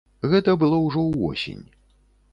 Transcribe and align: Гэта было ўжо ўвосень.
Гэта 0.31 0.55
было 0.63 0.79
ўжо 0.85 1.05
ўвосень. 1.11 1.63